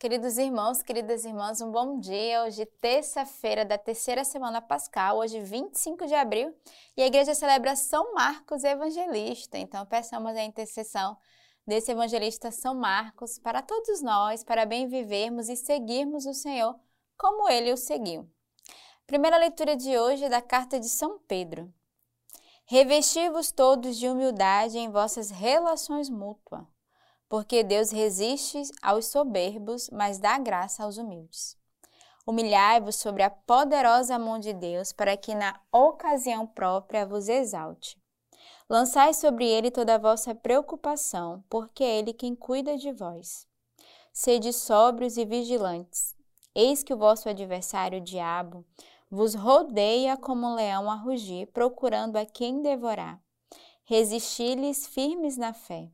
Queridos 0.00 0.38
irmãos, 0.38 0.80
queridas 0.80 1.24
irmãs, 1.24 1.60
um 1.60 1.72
bom 1.72 1.98
dia. 1.98 2.44
Hoje, 2.44 2.64
terça-feira 2.80 3.64
da 3.64 3.76
terceira 3.76 4.22
semana 4.22 4.62
pascal, 4.62 5.18
hoje, 5.18 5.40
25 5.40 6.06
de 6.06 6.14
abril, 6.14 6.54
e 6.96 7.02
a 7.02 7.06
igreja 7.08 7.34
celebra 7.34 7.74
São 7.74 8.14
Marcos 8.14 8.62
Evangelista. 8.62 9.58
Então, 9.58 9.84
peçamos 9.86 10.36
a 10.36 10.44
intercessão 10.44 11.18
desse 11.66 11.90
evangelista 11.90 12.52
São 12.52 12.76
Marcos 12.76 13.40
para 13.40 13.60
todos 13.60 14.00
nós, 14.00 14.44
para 14.44 14.64
bem 14.64 14.86
vivermos 14.86 15.48
e 15.48 15.56
seguirmos 15.56 16.26
o 16.26 16.32
Senhor 16.32 16.78
como 17.16 17.48
ele 17.48 17.72
o 17.72 17.76
seguiu. 17.76 18.30
Primeira 19.04 19.36
leitura 19.36 19.74
de 19.74 19.98
hoje 19.98 20.26
é 20.26 20.28
da 20.28 20.40
carta 20.40 20.78
de 20.78 20.88
São 20.88 21.18
Pedro. 21.26 21.74
Revesti-vos 22.66 23.50
todos 23.50 23.96
de 23.96 24.08
humildade 24.08 24.78
em 24.78 24.92
vossas 24.92 25.28
relações 25.28 26.08
mútuas 26.08 26.77
porque 27.28 27.62
Deus 27.62 27.90
resiste 27.90 28.62
aos 28.80 29.06
soberbos, 29.06 29.90
mas 29.90 30.18
dá 30.18 30.38
graça 30.38 30.82
aos 30.82 30.96
humildes. 30.96 31.56
Humilhai-vos 32.26 32.96
sobre 32.96 33.22
a 33.22 33.30
poderosa 33.30 34.18
mão 34.18 34.38
de 34.38 34.52
Deus, 34.52 34.92
para 34.92 35.16
que 35.16 35.34
na 35.34 35.58
ocasião 35.70 36.46
própria 36.46 37.06
vos 37.06 37.28
exalte. 37.28 38.00
Lançai 38.68 39.14
sobre 39.14 39.46
ele 39.46 39.70
toda 39.70 39.94
a 39.94 39.98
vossa 39.98 40.34
preocupação, 40.34 41.42
porque 41.48 41.82
é 41.82 41.98
ele 41.98 42.12
quem 42.12 42.34
cuida 42.34 42.76
de 42.76 42.92
vós. 42.92 43.46
Sede 44.12 44.52
sóbrios 44.52 45.16
e 45.16 45.24
vigilantes. 45.24 46.14
Eis 46.54 46.82
que 46.82 46.92
o 46.92 46.98
vosso 46.98 47.28
adversário, 47.28 47.98
o 47.98 48.04
diabo, 48.04 48.64
vos 49.10 49.34
rodeia 49.34 50.16
como 50.16 50.46
um 50.46 50.54
leão 50.54 50.90
a 50.90 50.96
rugir, 50.96 51.46
procurando 51.46 52.16
a 52.16 52.26
quem 52.26 52.60
devorar. 52.60 53.18
Resisti-lhes 53.84 54.86
firmes 54.86 55.38
na 55.38 55.54
fé 55.54 55.90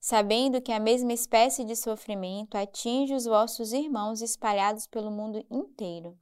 sabendo 0.00 0.60
que 0.60 0.72
a 0.72 0.80
mesma 0.80 1.12
espécie 1.12 1.64
de 1.64 1.74
sofrimento 1.74 2.56
atinge 2.56 3.14
os 3.14 3.24
vossos 3.24 3.72
irmãos 3.72 4.22
espalhados 4.22 4.86
pelo 4.86 5.10
mundo 5.10 5.44
inteiro. 5.50 6.18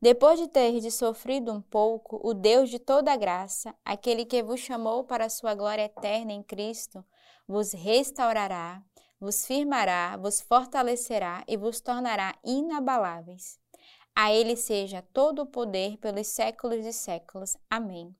Depois 0.00 0.38
de 0.40 0.48
terdes 0.48 0.94
sofrido 0.94 1.52
um 1.52 1.60
pouco, 1.60 2.20
o 2.24 2.34
Deus 2.34 2.68
de 2.70 2.78
toda 2.78 3.16
graça, 3.16 3.72
aquele 3.84 4.24
que 4.24 4.42
vos 4.42 4.58
chamou 4.58 5.04
para 5.04 5.26
a 5.26 5.30
sua 5.30 5.54
glória 5.54 5.84
eterna 5.84 6.32
em 6.32 6.42
Cristo, 6.42 7.04
vos 7.46 7.72
restaurará, 7.72 8.82
vos 9.20 9.46
firmará, 9.46 10.16
vos 10.16 10.40
fortalecerá 10.40 11.44
e 11.46 11.56
vos 11.56 11.80
tornará 11.80 12.34
inabaláveis. 12.44 13.60
A 14.14 14.32
ele 14.32 14.56
seja 14.56 15.06
todo 15.12 15.42
o 15.42 15.46
poder 15.46 15.96
pelos 15.98 16.26
séculos 16.26 16.82
de 16.82 16.92
séculos. 16.92 17.56
Amém. 17.70 18.14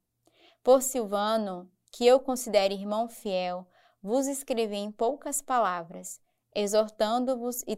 Por 0.62 0.80
Silvano, 0.80 1.68
que 1.90 2.06
eu 2.06 2.20
considero 2.20 2.72
irmão 2.72 3.08
fiel, 3.08 3.66
vos 4.02 4.26
escrevi 4.26 4.76
em 4.76 4.90
poucas 4.90 5.40
palavras, 5.40 6.20
exortando-vos 6.54 7.62
e 7.66 7.76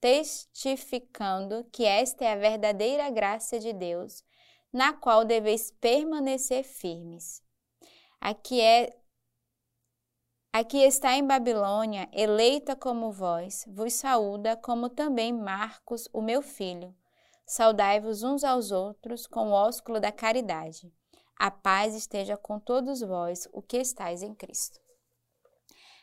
testificando 0.00 1.64
que 1.72 1.84
esta 1.84 2.24
é 2.24 2.32
a 2.32 2.36
verdadeira 2.36 3.10
graça 3.10 3.58
de 3.58 3.72
Deus, 3.72 4.22
na 4.72 4.92
qual 4.92 5.24
deveis 5.24 5.72
permanecer 5.72 6.62
firmes. 6.62 7.42
Aqui 8.20 8.60
é 8.60 8.96
Aqui 10.50 10.78
está 10.78 11.14
em 11.14 11.26
Babilônia, 11.26 12.08
eleita 12.10 12.74
como 12.74 13.12
vós, 13.12 13.66
vos 13.68 13.92
saúda, 13.92 14.56
como 14.56 14.88
também 14.88 15.30
Marcos, 15.30 16.08
o 16.10 16.22
meu 16.22 16.40
filho. 16.40 16.96
Saudai-vos 17.46 18.22
uns 18.22 18.42
aos 18.42 18.70
outros 18.70 19.26
com 19.26 19.50
o 19.50 19.52
ósculo 19.52 20.00
da 20.00 20.10
caridade. 20.10 20.92
A 21.38 21.50
paz 21.50 21.94
esteja 21.94 22.36
com 22.36 22.58
todos 22.58 23.00
vós, 23.02 23.46
o 23.52 23.60
que 23.60 23.76
estáis 23.76 24.22
em 24.22 24.34
Cristo. 24.34 24.80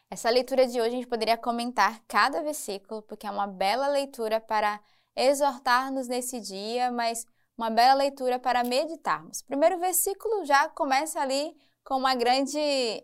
Essa 0.09 0.30
leitura 0.30 0.67
de 0.67 0.80
hoje 0.80 0.89
a 0.89 0.98
gente 0.98 1.08
poderia 1.08 1.38
comentar 1.38 2.00
cada 2.08 2.42
versículo, 2.42 3.02
porque 3.02 3.25
é 3.25 3.31
uma 3.31 3.47
bela 3.47 3.88
leitura 3.88 4.40
para 4.40 4.79
exortar-nos 5.16 6.07
nesse 6.07 6.40
dia, 6.40 6.91
mas 6.91 7.25
uma 7.57 7.69
bela 7.69 7.96
leitura 7.96 8.38
para 8.38 8.63
meditarmos. 8.63 9.40
O 9.40 9.46
primeiro 9.46 9.79
versículo 9.79 10.46
já 10.46 10.69
começa 10.69 11.19
ali 11.19 11.56
com 11.84 11.96
uma 11.96 12.13
grande 12.13 12.59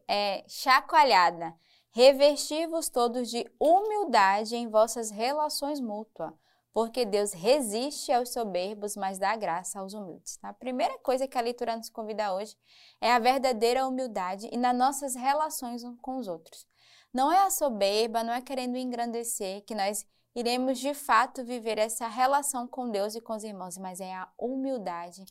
é, 0.07 0.43
chacoalhada. 0.47 1.55
Revesti-vos 1.91 2.87
todos 2.87 3.29
de 3.29 3.49
humildade 3.59 4.55
em 4.55 4.69
vossas 4.69 5.09
relações 5.09 5.79
mútuas, 5.79 6.31
porque 6.71 7.03
Deus 7.03 7.33
resiste 7.33 8.11
aos 8.11 8.31
soberbos, 8.31 8.95
mas 8.95 9.17
dá 9.17 9.35
graça 9.35 9.79
aos 9.79 9.93
humildes. 9.93 10.37
Tá? 10.37 10.49
A 10.49 10.53
primeira 10.53 10.97
coisa 10.99 11.27
que 11.27 11.37
a 11.37 11.41
leitura 11.41 11.75
nos 11.75 11.89
convida 11.89 12.33
hoje 12.33 12.55
é 13.01 13.11
a 13.11 13.19
verdadeira 13.19 13.87
humildade 13.87 14.47
e 14.51 14.57
nas 14.57 14.77
nossas 14.77 15.15
relações 15.15 15.83
com 16.01 16.17
os 16.17 16.27
outros. 16.27 16.69
Não 17.13 17.31
é 17.31 17.43
a 17.43 17.49
soberba, 17.49 18.23
não 18.23 18.33
é 18.33 18.41
querendo 18.41 18.77
engrandecer 18.77 19.63
que 19.63 19.75
nós 19.75 20.05
iremos 20.35 20.79
de 20.79 20.93
fato 20.93 21.43
viver 21.43 21.77
essa 21.77 22.07
relação 22.07 22.67
com 22.67 22.89
Deus 22.89 23.15
e 23.15 23.21
com 23.21 23.33
os 23.33 23.43
irmãos, 23.43 23.77
mas 23.77 23.99
é 23.99 24.13
a 24.13 24.29
humildade 24.37 25.25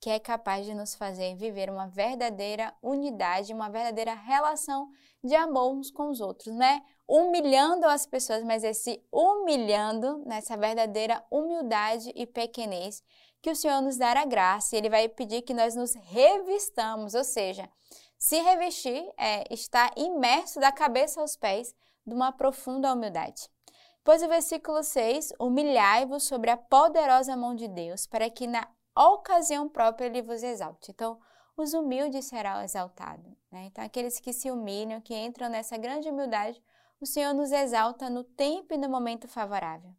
que 0.00 0.10
é 0.10 0.18
capaz 0.18 0.66
de 0.66 0.74
nos 0.74 0.94
fazer 0.94 1.34
viver 1.36 1.70
uma 1.70 1.88
verdadeira 1.88 2.74
unidade, 2.82 3.52
uma 3.52 3.68
verdadeira 3.68 4.14
relação 4.14 4.88
de 5.24 5.34
amor 5.34 5.72
uns 5.72 5.90
com 5.90 6.10
os 6.10 6.20
outros, 6.20 6.54
né? 6.54 6.82
Humilhando 7.08 7.86
as 7.86 8.06
pessoas, 8.06 8.42
mas 8.44 8.62
esse 8.62 9.02
humilhando 9.10 10.22
nessa 10.26 10.56
verdadeira 10.56 11.24
humildade 11.30 12.12
e 12.14 12.26
pequenez 12.26 13.02
que 13.40 13.50
o 13.50 13.56
Senhor 13.56 13.80
nos 13.80 13.96
dará 13.96 14.24
graça, 14.24 14.74
e 14.74 14.78
ele 14.78 14.90
vai 14.90 15.08
pedir 15.08 15.42
que 15.42 15.54
nós 15.54 15.74
nos 15.76 15.94
revistamos, 15.94 17.14
ou 17.14 17.22
seja, 17.22 17.68
se 18.18 18.40
revestir 18.40 19.12
é 19.18 19.44
estar 19.52 19.92
imerso 19.96 20.58
da 20.58 20.72
cabeça 20.72 21.20
aos 21.20 21.36
pés 21.36 21.74
de 22.06 22.14
uma 22.14 22.32
profunda 22.32 22.92
humildade. 22.92 23.48
Pois 24.02 24.22
o 24.22 24.28
versículo 24.28 24.82
6, 24.82 25.32
humilhai-vos 25.38 26.24
sobre 26.24 26.50
a 26.50 26.56
poderosa 26.56 27.36
mão 27.36 27.54
de 27.54 27.66
Deus, 27.66 28.06
para 28.06 28.30
que 28.30 28.46
na 28.46 28.66
ocasião 28.96 29.68
própria 29.68 30.06
ele 30.06 30.22
vos 30.22 30.42
exalte. 30.42 30.92
Então, 30.92 31.18
os 31.56 31.74
humildes 31.74 32.26
serão 32.26 32.62
exaltados. 32.62 33.32
Né? 33.50 33.64
Então, 33.64 33.84
aqueles 33.84 34.20
que 34.20 34.32
se 34.32 34.50
humilham, 34.50 35.00
que 35.00 35.14
entram 35.14 35.48
nessa 35.48 35.76
grande 35.76 36.08
humildade, 36.08 36.62
o 37.00 37.06
Senhor 37.06 37.34
nos 37.34 37.50
exalta 37.50 38.08
no 38.08 38.22
tempo 38.22 38.74
e 38.74 38.78
no 38.78 38.88
momento 38.88 39.26
favorável. 39.26 39.90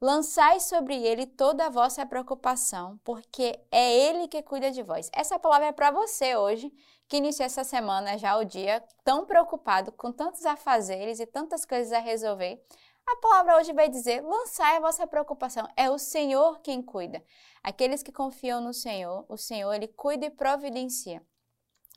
Lançai 0.00 0.60
sobre 0.60 0.94
ele 0.94 1.26
toda 1.26 1.66
a 1.66 1.70
vossa 1.70 2.06
preocupação, 2.06 3.00
porque 3.02 3.58
é 3.72 3.92
ele 3.92 4.28
que 4.28 4.40
cuida 4.42 4.70
de 4.70 4.82
vós. 4.82 5.10
Essa 5.12 5.38
palavra 5.38 5.66
é 5.66 5.72
para 5.72 5.90
você 5.90 6.36
hoje, 6.36 6.72
que 7.08 7.16
iniciou 7.16 7.46
essa 7.46 7.64
semana 7.64 8.18
já 8.18 8.36
o 8.36 8.44
dia 8.44 8.84
tão 9.02 9.24
preocupado 9.24 9.90
com 9.90 10.12
tantos 10.12 10.44
afazeres 10.44 11.18
e 11.18 11.26
tantas 11.26 11.64
coisas 11.64 11.92
a 11.92 11.98
resolver. 11.98 12.62
A 13.06 13.16
palavra 13.16 13.56
hoje 13.56 13.72
vai 13.72 13.88
dizer: 13.88 14.20
lançai 14.20 14.76
a 14.76 14.80
vossa 14.80 15.06
preocupação. 15.06 15.66
É 15.74 15.90
o 15.90 15.98
Senhor 15.98 16.60
quem 16.60 16.82
cuida. 16.82 17.24
Aqueles 17.62 18.02
que 18.02 18.12
confiam 18.12 18.60
no 18.60 18.74
Senhor, 18.74 19.24
o 19.28 19.38
Senhor 19.38 19.72
ele 19.72 19.88
cuida 19.88 20.26
e 20.26 20.30
providencia. 20.30 21.24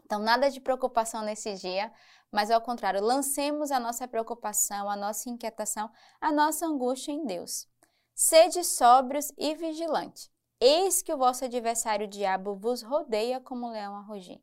Então, 0.05 0.19
nada 0.19 0.49
de 0.49 0.59
preocupação 0.59 1.21
nesse 1.21 1.53
dia, 1.55 1.91
mas 2.31 2.49
ao 2.49 2.61
contrário, 2.61 3.01
lancemos 3.01 3.71
a 3.71 3.79
nossa 3.79 4.07
preocupação, 4.07 4.89
a 4.89 4.95
nossa 4.95 5.29
inquietação, 5.29 5.89
a 6.19 6.31
nossa 6.31 6.65
angústia 6.65 7.11
em 7.11 7.25
Deus. 7.25 7.67
Sede 8.15 8.63
sóbrios 8.63 9.31
e 9.37 9.53
vigilantes. 9.55 10.29
Eis 10.59 11.01
que 11.01 11.13
o 11.13 11.17
vosso 11.17 11.43
adversário, 11.43 12.05
o 12.05 12.09
diabo, 12.09 12.55
vos 12.55 12.81
rodeia 12.81 13.41
como 13.41 13.67
um 13.67 13.71
leão 13.71 13.95
a 13.95 14.01
rugir. 14.01 14.41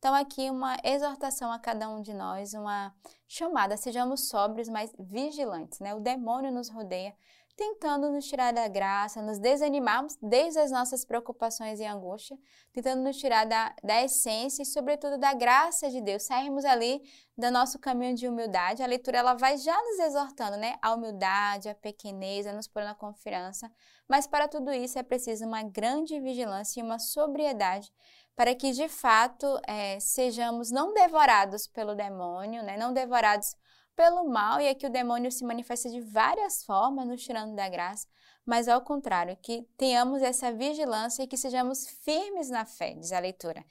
Então, 0.00 0.14
aqui 0.14 0.48
uma 0.48 0.78
exortação 0.82 1.52
a 1.52 1.58
cada 1.58 1.86
um 1.90 2.00
de 2.00 2.14
nós, 2.14 2.54
uma 2.54 2.90
chamada, 3.28 3.76
sejamos 3.76 4.30
sóbrios, 4.30 4.66
mas 4.66 4.90
vigilantes, 4.98 5.78
né? 5.78 5.94
O 5.94 6.00
demônio 6.00 6.50
nos 6.50 6.70
rodeia, 6.70 7.14
tentando 7.54 8.10
nos 8.10 8.24
tirar 8.24 8.50
da 8.50 8.66
graça, 8.66 9.20
nos 9.20 9.38
desanimarmos 9.38 10.16
desde 10.22 10.58
as 10.58 10.70
nossas 10.70 11.04
preocupações 11.04 11.80
e 11.80 11.84
angústia, 11.84 12.38
tentando 12.72 13.02
nos 13.02 13.18
tirar 13.18 13.44
da, 13.44 13.74
da 13.84 14.02
essência 14.02 14.62
e, 14.62 14.64
sobretudo, 14.64 15.18
da 15.18 15.34
graça 15.34 15.90
de 15.90 16.00
Deus, 16.00 16.22
sairmos 16.22 16.64
ali 16.64 17.02
do 17.36 17.50
nosso 17.50 17.78
caminho 17.78 18.14
de 18.14 18.26
humildade. 18.26 18.82
A 18.82 18.86
leitura 18.86 19.18
ela 19.18 19.34
vai 19.34 19.58
já 19.58 19.76
nos 19.76 19.98
exortando, 19.98 20.56
né? 20.56 20.76
A 20.80 20.94
humildade, 20.94 21.68
a 21.68 21.74
pequenez, 21.74 22.46
a 22.46 22.54
nos 22.54 22.66
pôr 22.66 22.84
na 22.84 22.94
confiança. 22.94 23.70
Mas 24.08 24.26
para 24.26 24.48
tudo 24.48 24.72
isso 24.72 24.98
é 24.98 25.02
preciso 25.02 25.44
uma 25.44 25.62
grande 25.62 26.18
vigilância 26.18 26.80
e 26.80 26.82
uma 26.82 26.98
sobriedade 26.98 27.92
para 28.40 28.54
que 28.54 28.72
de 28.72 28.88
fato 28.88 29.60
é, 29.66 30.00
sejamos 30.00 30.70
não 30.70 30.94
devorados 30.94 31.66
pelo 31.66 31.94
demônio, 31.94 32.62
né? 32.62 32.74
não 32.78 32.90
devorados 32.90 33.54
pelo 33.94 34.26
mal, 34.26 34.58
e 34.62 34.66
aqui 34.66 34.86
o 34.86 34.90
demônio 34.90 35.30
se 35.30 35.44
manifesta 35.44 35.90
de 35.90 36.00
várias 36.00 36.64
formas, 36.64 37.06
nos 37.06 37.22
tirando 37.22 37.54
da 37.54 37.68
graça, 37.68 38.08
mas 38.46 38.66
ao 38.66 38.80
contrário, 38.80 39.36
que 39.42 39.68
tenhamos 39.76 40.22
essa 40.22 40.50
vigilância 40.50 41.22
e 41.22 41.26
que 41.26 41.36
sejamos 41.36 41.86
firmes 42.02 42.48
na 42.48 42.64
fé, 42.64 42.94
diz 42.94 43.12
a 43.12 43.18
leitura. 43.18 43.62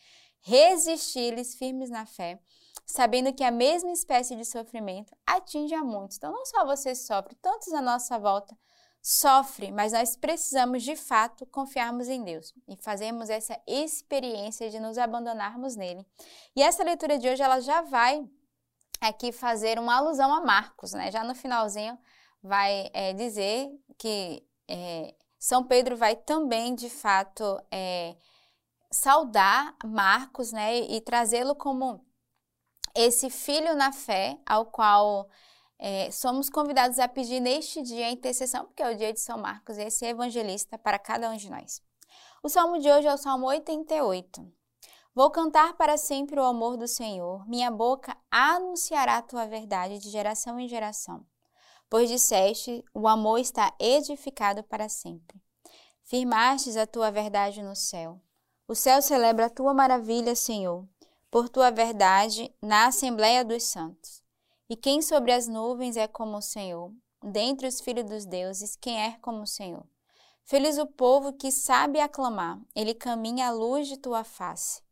Resistir-lhes 0.42 1.56
firmes 1.56 1.89
na 1.89 2.06
fé, 2.06 2.39
sabendo 2.86 3.33
que 3.33 3.44
a 3.44 3.50
mesma 3.50 3.92
espécie 3.92 4.36
de 4.36 4.45
sofrimento 4.45 5.18
atinge 5.25 5.74
a 5.74 5.83
muitos. 5.83 6.18
Então, 6.18 6.31
não 6.31 6.45
só 6.45 6.63
você 6.63 6.94
sofre, 6.94 7.33
tantos 7.42 7.74
à 7.74 7.81
nossa 7.81 8.19
volta 8.19 8.56
sofre, 9.01 9.72
mas 9.72 9.94
nós 9.94 10.16
precisamos 10.16 10.84
de 10.84 10.96
fato 10.96 11.46
confiarmos 11.46 12.10
em 12.10 12.24
Deus 12.24 12.54
e 12.68 12.75
fazermos 12.75 13.30
essa 13.30 13.60
experiência 13.66 14.69
de 14.69 14.80
nos 14.80 14.98
abandonarmos 14.98 15.75
nele. 15.75 16.06
E 16.56 16.62
essa 16.62 16.84
leitura 16.84 17.18
de 17.18 17.30
hoje 17.30 17.42
ela 17.42 17.60
já 17.60 17.81
vai 17.81 18.28
aqui 19.00 19.31
fazer 19.31 19.80
uma 19.80 19.96
alusão 19.96 20.34
a 20.34 20.42
Marcos, 20.42 20.92
né? 20.92 21.12
Já 21.12 21.24
no 21.24 21.34
finalzinho 21.34 21.98
vai 22.44 22.90
é, 22.94 23.13
dizer 23.13 23.69
que 23.98 24.46
é, 24.68 25.16
São 25.40 25.63
Pedro 25.63 25.96
vai 25.96 26.16
também, 26.16 26.75
de 26.75 26.90
fato, 26.90 27.60
é, 27.72 28.16
saudar 28.92 29.75
Marcos, 29.86 30.51
né, 30.51 30.80
e 30.80 31.00
trazê-lo 31.01 31.56
como 31.56 32.04
esse 32.96 33.30
filho 33.30 33.75
na 33.75 33.92
fé, 33.92 34.38
ao 34.46 34.66
qual 34.66 35.30
é, 35.80 36.12
somos 36.12 36.50
convidados 36.50 37.00
a 37.00 37.08
pedir 37.08 37.40
neste 37.40 37.81
dia 37.81 38.08
a 38.08 38.12
intercessão, 38.12 38.66
porque 38.66 38.84
é 38.84 38.92
o 38.92 38.98
dia 38.98 39.14
de 39.14 39.22
São 39.22 39.38
Marcos, 39.38 39.78
esse 39.78 40.06
evangelista 40.06 40.78
para 40.78 41.00
cada 41.00 41.30
um 41.30 41.38
de 41.38 41.50
nós. 41.50 41.81
O 42.44 42.50
salmo 42.50 42.80
de 42.80 42.92
hoje 42.92 43.08
é 43.08 43.14
o 43.14 43.18
Salmo 43.18 43.48
88. 43.48 44.46
Vou 45.16 45.31
cantar 45.31 45.74
para 45.78 45.98
sempre 45.98 46.40
o 46.40 46.44
amor 46.44 46.78
do 46.78 46.88
Senhor, 46.88 47.48
minha 47.48 47.72
boca 47.72 48.16
anunciará 48.30 49.18
a 49.18 49.22
tua 49.22 49.46
verdade 49.46 50.00
de 50.00 50.10
geração 50.10 50.60
em 50.60 50.68
geração. 50.68 51.26
Pois 51.90 52.10
disseste, 52.10 52.84
o 52.94 53.08
amor 53.08 53.40
está 53.40 53.74
edificado 53.80 54.64
para 54.64 54.88
sempre. 54.88 55.42
Firmastes 56.04 56.78
a 56.78 56.86
tua 56.86 57.10
verdade 57.10 57.64
no 57.64 57.75
céu. 57.75 58.22
O 58.68 58.75
céu 58.75 59.02
celebra 59.02 59.48
a 59.48 59.50
tua 59.50 59.74
maravilha, 59.74 60.36
Senhor, 60.36 60.88
por 61.32 61.50
tua 61.50 61.72
verdade 61.72 62.54
na 62.62 62.88
Assembleia 62.88 63.44
dos 63.44 63.64
Santos. 63.64 64.22
E 64.71 64.75
quem 64.75 65.01
sobre 65.01 65.31
as 65.31 65.48
nuvens 65.48 65.98
é 65.98 66.07
como 66.07 66.38
o 66.38 66.42
Senhor? 66.44 66.92
Dentre 67.24 67.66
os 67.66 67.81
filhos 67.81 68.06
dos 68.06 68.24
deuses, 68.24 68.75
quem 68.75 69.04
é 69.04 69.18
como 69.19 69.42
o 69.42 69.48
Senhor? 69.48 69.83
Feliz 70.45 70.77
o 70.77 70.86
povo 70.86 71.33
que 71.33 71.51
sabe 71.51 72.00
aclamar, 72.00 72.60
ele 72.75 72.94
caminha 72.94 73.48
à 73.48 73.51
luz 73.51 73.88
de 73.88 73.98
tua 73.98 74.24
face. 74.24 74.83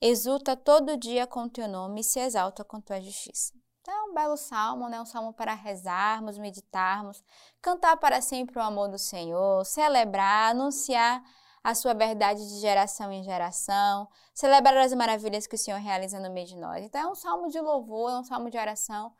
Exulta 0.00 0.56
todo 0.56 0.96
dia 0.96 1.26
com 1.26 1.48
teu 1.48 1.66
nome 1.66 2.00
e 2.00 2.04
se 2.04 2.20
exalta 2.20 2.62
com 2.62 2.80
tua 2.80 3.00
justiça. 3.00 3.52
Então, 3.80 3.92
é 3.92 4.02
um 4.04 4.14
belo 4.14 4.36
salmo, 4.36 4.88
né? 4.88 5.00
Um 5.00 5.04
salmo 5.04 5.32
para 5.32 5.52
rezarmos, 5.52 6.38
meditarmos, 6.38 7.20
cantar 7.60 7.96
para 7.96 8.20
sempre 8.20 8.56
o 8.58 8.62
amor 8.62 8.88
do 8.88 8.98
Senhor, 8.98 9.64
celebrar, 9.64 10.52
anunciar 10.52 11.20
a 11.64 11.74
sua 11.74 11.92
verdade 11.92 12.46
de 12.46 12.60
geração 12.60 13.10
em 13.10 13.24
geração, 13.24 14.08
celebrar 14.32 14.76
as 14.76 14.92
maravilhas 14.92 15.46
que 15.46 15.54
o 15.56 15.58
Senhor 15.58 15.80
realiza 15.80 16.20
no 16.20 16.30
meio 16.30 16.46
de 16.46 16.56
nós. 16.56 16.84
Então, 16.84 17.00
é 17.00 17.06
um 17.10 17.14
salmo 17.14 17.48
de 17.48 17.60
louvor, 17.60 18.10
é 18.10 18.16
um 18.16 18.24
salmo 18.24 18.48
de 18.48 18.58
oração, 18.58 19.12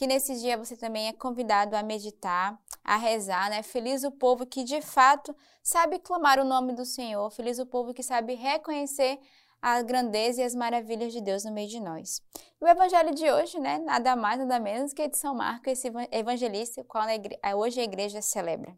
que 0.00 0.06
nesse 0.06 0.34
dia 0.40 0.56
você 0.56 0.78
também 0.78 1.08
é 1.08 1.12
convidado 1.12 1.76
a 1.76 1.82
meditar, 1.82 2.58
a 2.82 2.96
rezar, 2.96 3.50
né? 3.50 3.62
Feliz 3.62 4.02
o 4.02 4.10
povo 4.10 4.46
que 4.46 4.64
de 4.64 4.80
fato 4.80 5.36
sabe 5.62 5.98
clamar 5.98 6.38
o 6.38 6.44
nome 6.44 6.72
do 6.72 6.86
Senhor, 6.86 7.30
feliz 7.30 7.58
o 7.58 7.66
povo 7.66 7.92
que 7.92 8.02
sabe 8.02 8.32
reconhecer 8.32 9.18
a 9.60 9.82
grandeza 9.82 10.40
e 10.40 10.44
as 10.44 10.54
maravilhas 10.54 11.12
de 11.12 11.20
Deus 11.20 11.44
no 11.44 11.52
meio 11.52 11.68
de 11.68 11.78
nós. 11.78 12.22
o 12.58 12.66
evangelho 12.66 13.14
de 13.14 13.30
hoje, 13.30 13.60
né, 13.60 13.76
nada 13.76 14.16
mais, 14.16 14.38
nada 14.38 14.58
menos 14.58 14.94
que 14.94 15.06
de 15.06 15.18
São 15.18 15.34
Marcos, 15.34 15.70
esse 15.70 15.92
evangelista, 16.10 16.80
o 16.80 16.84
qual 16.84 17.04
hoje 17.58 17.78
a 17.78 17.84
igreja 17.84 18.22
celebra. 18.22 18.74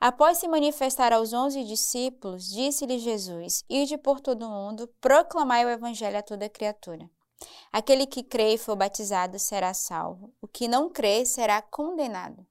Após 0.00 0.38
se 0.38 0.46
manifestar 0.46 1.12
aos 1.12 1.32
onze 1.32 1.64
discípulos, 1.64 2.48
disse-lhe 2.48 3.00
Jesus: 3.00 3.64
Ide 3.68 3.98
por 3.98 4.20
todo 4.20 4.46
o 4.46 4.48
mundo, 4.48 4.88
proclamai 5.00 5.66
o 5.66 5.70
evangelho 5.70 6.18
a 6.18 6.22
toda 6.22 6.48
criatura. 6.48 7.10
Aquele 7.72 8.06
que 8.06 8.22
crê 8.22 8.54
e 8.54 8.58
for 8.58 8.76
batizado 8.76 9.38
será 9.38 9.72
salvo, 9.72 10.34
o 10.40 10.48
que 10.48 10.66
não 10.66 10.90
crê 10.90 11.24
será 11.24 11.62
condenado. 11.62 12.46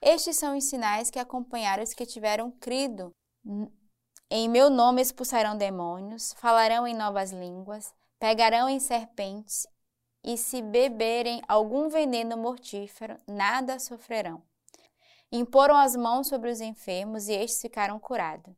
Estes 0.00 0.36
são 0.36 0.56
os 0.56 0.64
sinais 0.64 1.10
que 1.10 1.18
acompanharam 1.18 1.82
os 1.82 1.94
que 1.94 2.06
tiveram 2.06 2.50
crido. 2.50 3.12
Em 4.30 4.48
meu 4.48 4.68
nome 4.68 5.00
expulsarão 5.00 5.56
demônios, 5.56 6.32
falarão 6.34 6.86
em 6.86 6.94
novas 6.94 7.32
línguas, 7.32 7.92
pegarão 8.18 8.68
em 8.68 8.78
serpentes, 8.78 9.66
e 10.24 10.36
se 10.36 10.60
beberem 10.60 11.40
algum 11.48 11.88
veneno 11.88 12.36
mortífero, 12.36 13.16
nada 13.26 13.78
sofrerão. 13.78 14.42
Imporam 15.30 15.76
as 15.76 15.94
mãos 15.94 16.28
sobre 16.28 16.50
os 16.50 16.60
enfermos 16.60 17.28
e 17.28 17.32
estes 17.32 17.60
ficaram 17.60 17.98
curados. 17.98 18.54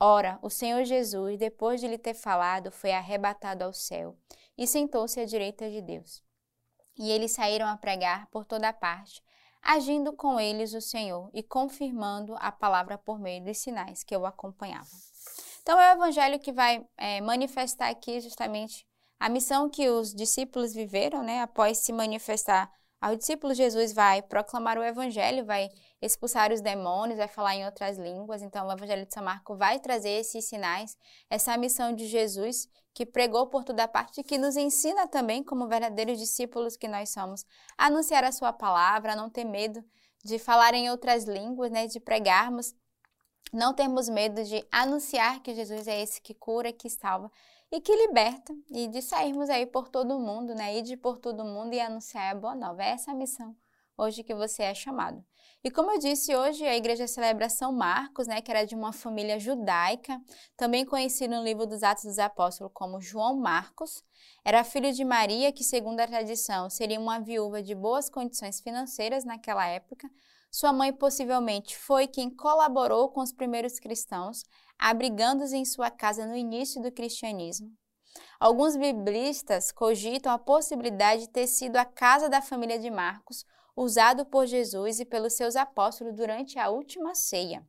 Ora, 0.00 0.38
o 0.42 0.50
Senhor 0.50 0.84
Jesus, 0.84 1.38
depois 1.38 1.80
de 1.80 1.86
lhe 1.86 1.98
ter 1.98 2.14
falado, 2.14 2.72
foi 2.72 2.92
arrebatado 2.92 3.64
ao 3.64 3.72
céu 3.72 4.16
e 4.56 4.66
sentou-se 4.66 5.20
à 5.20 5.24
direita 5.24 5.70
de 5.70 5.80
Deus. 5.80 6.22
E 6.98 7.10
eles 7.10 7.32
saíram 7.32 7.66
a 7.66 7.76
pregar 7.76 8.26
por 8.30 8.44
toda 8.44 8.72
parte, 8.72 9.22
agindo 9.62 10.12
com 10.12 10.38
eles 10.38 10.74
o 10.74 10.80
Senhor 10.80 11.30
e 11.32 11.42
confirmando 11.42 12.34
a 12.38 12.52
palavra 12.52 12.98
por 12.98 13.18
meio 13.18 13.44
dos 13.44 13.58
sinais 13.58 14.02
que 14.02 14.16
o 14.16 14.26
acompanhavam. 14.26 14.98
Então, 15.62 15.80
é 15.80 15.92
o 15.92 15.96
evangelho 15.96 16.40
que 16.40 16.52
vai 16.52 16.84
é, 16.96 17.20
manifestar 17.20 17.88
aqui 17.88 18.20
justamente 18.20 18.86
a 19.18 19.28
missão 19.28 19.70
que 19.70 19.88
os 19.88 20.12
discípulos 20.12 20.74
viveram, 20.74 21.22
né? 21.22 21.40
Após 21.40 21.78
se 21.78 21.92
manifestar 21.92 22.68
ao 23.02 23.16
discípulo, 23.16 23.52
Jesus 23.52 23.92
vai 23.92 24.22
proclamar 24.22 24.78
o 24.78 24.84
evangelho, 24.84 25.44
vai 25.44 25.68
expulsar 26.00 26.52
os 26.52 26.60
demônios, 26.60 27.18
vai 27.18 27.26
falar 27.26 27.56
em 27.56 27.64
outras 27.64 27.98
línguas. 27.98 28.42
Então, 28.42 28.68
o 28.68 28.72
Evangelho 28.72 29.04
de 29.04 29.12
São 29.12 29.24
Marcos 29.24 29.58
vai 29.58 29.80
trazer 29.80 30.10
esses 30.20 30.44
sinais, 30.44 30.96
essa 31.28 31.56
missão 31.56 31.92
de 31.92 32.06
Jesus 32.06 32.68
que 32.94 33.04
pregou 33.04 33.48
por 33.48 33.64
toda 33.64 33.88
parte 33.88 34.20
e 34.20 34.24
que 34.24 34.38
nos 34.38 34.56
ensina 34.56 35.08
também, 35.08 35.42
como 35.42 35.66
verdadeiros 35.66 36.16
discípulos 36.16 36.76
que 36.76 36.86
nós 36.86 37.10
somos, 37.10 37.44
a 37.76 37.86
anunciar 37.86 38.22
a 38.22 38.30
sua 38.30 38.52
palavra, 38.52 39.14
a 39.14 39.16
não 39.16 39.28
ter 39.28 39.44
medo 39.44 39.82
de 40.24 40.38
falar 40.38 40.72
em 40.72 40.88
outras 40.88 41.24
línguas, 41.24 41.72
né, 41.72 41.88
de 41.88 41.98
pregarmos, 41.98 42.72
não 43.52 43.74
termos 43.74 44.08
medo 44.08 44.44
de 44.44 44.64
anunciar 44.70 45.42
que 45.42 45.56
Jesus 45.56 45.88
é 45.88 46.00
esse 46.00 46.22
que 46.22 46.34
cura, 46.34 46.72
que 46.72 46.88
salva 46.88 47.28
e 47.72 47.80
que 47.80 47.96
liberta, 47.96 48.54
e 48.70 48.86
de 48.86 49.00
sairmos 49.00 49.48
aí 49.48 49.64
por 49.66 49.88
todo 49.88 50.18
mundo, 50.20 50.54
né, 50.54 50.76
ir 50.78 50.82
de 50.82 50.96
por 50.96 51.16
todo 51.18 51.42
mundo 51.44 51.72
e 51.72 51.80
anunciar 51.80 52.30
a 52.30 52.38
boa 52.38 52.54
nova. 52.54 52.84
É 52.84 52.90
essa 52.90 53.12
a 53.12 53.14
missão 53.14 53.56
hoje 53.96 54.22
que 54.22 54.34
você 54.34 54.62
é 54.62 54.74
chamado. 54.74 55.24
E 55.64 55.70
como 55.70 55.92
eu 55.92 55.98
disse, 55.98 56.34
hoje 56.34 56.66
a 56.66 56.76
igreja 56.76 57.06
celebra 57.06 57.48
São 57.48 57.72
Marcos, 57.72 58.26
né, 58.26 58.40
que 58.40 58.50
era 58.50 58.66
de 58.66 58.74
uma 58.74 58.92
família 58.92 59.38
judaica, 59.38 60.20
também 60.56 60.84
conhecido 60.84 61.36
no 61.36 61.44
livro 61.44 61.66
dos 61.66 61.82
Atos 61.82 62.04
dos 62.04 62.18
Apóstolos 62.18 62.72
como 62.74 63.00
João 63.00 63.36
Marcos. 63.36 64.02
Era 64.44 64.64
filho 64.64 64.92
de 64.92 65.04
Maria, 65.04 65.52
que, 65.52 65.62
segundo 65.62 66.00
a 66.00 66.06
tradição, 66.06 66.68
seria 66.68 66.98
uma 66.98 67.20
viúva 67.20 67.62
de 67.62 67.74
boas 67.74 68.10
condições 68.10 68.60
financeiras 68.60 69.24
naquela 69.24 69.66
época. 69.66 70.10
Sua 70.54 70.70
mãe 70.70 70.92
possivelmente 70.92 71.78
foi 71.78 72.06
quem 72.06 72.28
colaborou 72.28 73.08
com 73.08 73.22
os 73.22 73.32
primeiros 73.32 73.78
cristãos, 73.78 74.42
abrigando-os 74.78 75.54
em 75.54 75.64
sua 75.64 75.90
casa 75.90 76.26
no 76.26 76.36
início 76.36 76.82
do 76.82 76.92
cristianismo. 76.92 77.72
Alguns 78.38 78.76
biblistas 78.76 79.72
cogitam 79.72 80.30
a 80.30 80.38
possibilidade 80.38 81.22
de 81.22 81.30
ter 81.30 81.46
sido 81.46 81.76
a 81.76 81.86
casa 81.86 82.28
da 82.28 82.42
família 82.42 82.78
de 82.78 82.90
Marcos 82.90 83.46
usado 83.74 84.26
por 84.26 84.46
Jesus 84.46 85.00
e 85.00 85.06
pelos 85.06 85.32
seus 85.32 85.56
apóstolos 85.56 86.14
durante 86.14 86.58
a 86.58 86.68
última 86.68 87.14
ceia. 87.14 87.66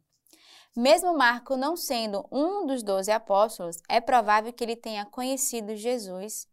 Mesmo 0.76 1.18
Marco 1.18 1.56
não 1.56 1.78
sendo 1.78 2.28
um 2.30 2.66
dos 2.66 2.84
doze 2.84 3.12
apóstolos, 3.12 3.78
é 3.88 4.02
provável 4.02 4.52
que 4.52 4.62
ele 4.62 4.76
tenha 4.76 5.06
conhecido 5.06 5.74
Jesus. 5.74 6.48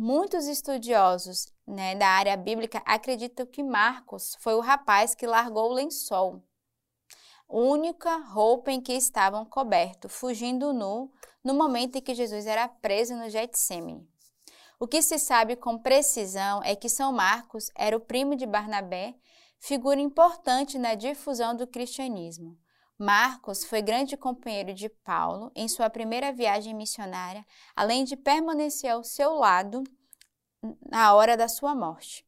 Muitos 0.00 0.46
estudiosos 0.46 1.52
né, 1.66 1.96
da 1.96 2.06
área 2.06 2.36
bíblica 2.36 2.80
acreditam 2.86 3.44
que 3.44 3.64
Marcos 3.64 4.36
foi 4.38 4.54
o 4.54 4.60
rapaz 4.60 5.12
que 5.12 5.26
largou 5.26 5.72
o 5.72 5.74
lençol, 5.74 6.40
única 7.48 8.16
roupa 8.18 8.70
em 8.70 8.80
que 8.80 8.92
estavam 8.92 9.44
cobertos, 9.44 10.14
fugindo 10.14 10.72
nu 10.72 11.10
no 11.42 11.52
momento 11.52 11.96
em 11.96 12.00
que 12.00 12.14
Jesus 12.14 12.46
era 12.46 12.68
preso 12.68 13.16
no 13.16 13.28
Getsemane. 13.28 14.08
O 14.78 14.86
que 14.86 15.02
se 15.02 15.18
sabe 15.18 15.56
com 15.56 15.76
precisão 15.76 16.62
é 16.62 16.76
que 16.76 16.88
São 16.88 17.12
Marcos 17.12 17.68
era 17.74 17.96
o 17.96 18.00
primo 18.00 18.36
de 18.36 18.46
Barnabé, 18.46 19.16
figura 19.58 19.98
importante 19.98 20.78
na 20.78 20.94
difusão 20.94 21.56
do 21.56 21.66
cristianismo. 21.66 22.56
Marcos 22.98 23.64
foi 23.64 23.80
grande 23.80 24.16
companheiro 24.16 24.74
de 24.74 24.88
Paulo 24.88 25.52
em 25.54 25.68
sua 25.68 25.88
primeira 25.88 26.32
viagem 26.32 26.74
missionária, 26.74 27.46
além 27.76 28.02
de 28.02 28.16
permanecer 28.16 28.90
ao 28.90 29.04
seu 29.04 29.34
lado 29.34 29.84
na 30.90 31.14
hora 31.14 31.36
da 31.36 31.46
sua 31.46 31.76
morte. 31.76 32.26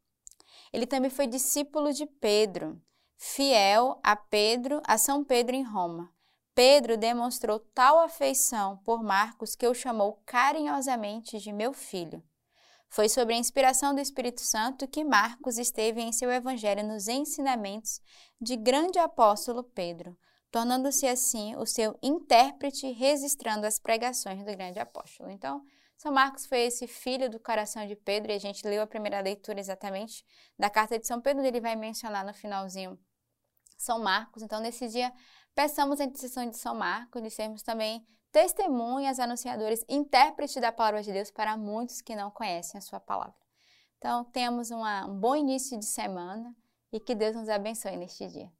Ele 0.72 0.86
também 0.86 1.10
foi 1.10 1.26
discípulo 1.26 1.92
de 1.92 2.06
Pedro, 2.06 2.80
fiel 3.16 3.98
a 4.00 4.14
Pedro, 4.14 4.80
a 4.86 4.96
São 4.96 5.24
Pedro 5.24 5.56
em 5.56 5.64
Roma. 5.64 6.08
Pedro 6.54 6.96
demonstrou 6.96 7.58
tal 7.58 7.98
afeição 7.98 8.76
por 8.84 9.02
Marcos 9.02 9.56
que 9.56 9.66
o 9.66 9.74
chamou 9.74 10.22
carinhosamente 10.24 11.40
de 11.40 11.52
meu 11.52 11.72
filho. 11.72 12.22
Foi 12.88 13.08
sobre 13.08 13.34
a 13.34 13.38
inspiração 13.38 13.92
do 13.92 14.00
Espírito 14.00 14.40
Santo 14.40 14.86
que 14.86 15.02
Marcos 15.02 15.58
esteve 15.58 16.00
em 16.00 16.12
seu 16.12 16.30
evangelho 16.30 16.86
nos 16.86 17.08
ensinamentos 17.08 18.00
de 18.40 18.56
grande 18.56 18.98
apóstolo 18.98 19.64
Pedro, 19.64 20.16
tornando-se 20.50 21.06
assim 21.06 21.54
o 21.56 21.64
seu 21.64 21.96
intérprete, 22.02 22.90
registrando 22.92 23.66
as 23.66 23.78
pregações 23.78 24.44
do 24.44 24.56
grande 24.56 24.78
apóstolo. 24.78 25.30
Então, 25.30 25.62
São 25.96 26.12
Marcos 26.12 26.46
foi 26.46 26.60
esse 26.62 26.86
filho 26.86 27.30
do 27.30 27.38
coração 27.38 27.86
de 27.86 27.94
Pedro, 27.94 28.32
e 28.32 28.34
a 28.34 28.38
gente 28.38 28.66
leu 28.66 28.82
a 28.82 28.86
primeira 28.86 29.20
leitura 29.20 29.60
exatamente 29.60 30.24
da 30.58 30.68
carta 30.68 30.98
de 30.98 31.06
São 31.06 31.20
Pedro, 31.20 31.44
ele 31.44 31.60
vai 31.60 31.76
mencionar 31.76 32.24
no 32.24 32.34
finalzinho 32.34 32.98
São 33.76 34.00
Marcos. 34.00 34.42
Então, 34.42 34.60
nesse 34.60 34.88
dia, 34.88 35.12
peçamos 35.54 36.00
a 36.00 36.04
intercessão 36.04 36.48
de 36.48 36.56
São 36.56 36.74
Marcos, 36.74 37.22
de 37.22 37.30
sermos 37.30 37.62
também 37.62 38.04
testemunhas, 38.32 39.18
anunciadores, 39.18 39.84
intérpretes 39.88 40.60
da 40.60 40.72
palavra 40.72 41.02
de 41.02 41.12
Deus 41.12 41.30
para 41.30 41.56
muitos 41.56 42.00
que 42.00 42.16
não 42.16 42.30
conhecem 42.30 42.78
a 42.78 42.80
sua 42.80 43.00
palavra. 43.00 43.34
Então, 43.98 44.24
temos 44.24 44.70
uma, 44.70 45.06
um 45.06 45.18
bom 45.18 45.36
início 45.36 45.78
de 45.78 45.84
semana, 45.86 46.54
e 46.92 46.98
que 46.98 47.14
Deus 47.14 47.36
nos 47.36 47.48
abençoe 47.48 47.96
neste 47.96 48.26
dia. 48.26 48.50